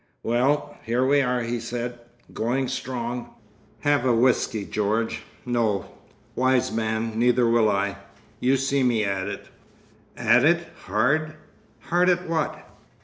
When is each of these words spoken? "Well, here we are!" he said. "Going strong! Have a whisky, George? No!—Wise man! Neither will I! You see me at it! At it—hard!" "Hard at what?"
"Well, 0.23 0.77
here 0.83 1.05
we 1.05 1.21
are!" 1.21 1.43
he 1.43 1.59
said. 1.59 1.99
"Going 2.33 2.67
strong! 2.67 3.35
Have 3.81 4.03
a 4.03 4.15
whisky, 4.15 4.65
George? 4.65 5.21
No!—Wise 5.45 6.71
man! 6.71 7.19
Neither 7.19 7.47
will 7.47 7.69
I! 7.69 7.97
You 8.39 8.57
see 8.57 8.81
me 8.81 9.03
at 9.05 9.27
it! 9.27 9.49
At 10.17 10.43
it—hard!" 10.43 11.35
"Hard 11.81 12.09
at 12.09 12.27
what?" 12.27 12.67